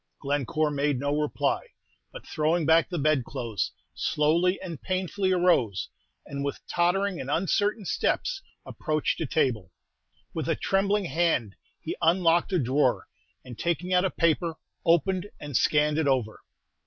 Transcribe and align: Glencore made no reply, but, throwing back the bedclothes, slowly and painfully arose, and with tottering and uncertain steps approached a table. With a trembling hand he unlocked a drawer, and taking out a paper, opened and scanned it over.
Glencore 0.19 0.71
made 0.71 0.97
no 0.99 1.15
reply, 1.15 1.61
but, 2.11 2.25
throwing 2.25 2.65
back 2.65 2.89
the 2.89 2.97
bedclothes, 2.97 3.71
slowly 3.93 4.59
and 4.59 4.81
painfully 4.81 5.31
arose, 5.31 5.89
and 6.25 6.43
with 6.43 6.59
tottering 6.65 7.21
and 7.21 7.29
uncertain 7.29 7.85
steps 7.85 8.41
approached 8.65 9.21
a 9.21 9.27
table. 9.27 9.71
With 10.33 10.49
a 10.49 10.55
trembling 10.55 11.05
hand 11.05 11.55
he 11.79 11.95
unlocked 12.01 12.51
a 12.51 12.57
drawer, 12.57 13.09
and 13.45 13.59
taking 13.59 13.93
out 13.93 14.03
a 14.03 14.09
paper, 14.09 14.55
opened 14.83 15.29
and 15.39 15.55
scanned 15.55 15.99
it 15.99 16.07
over. 16.07 16.39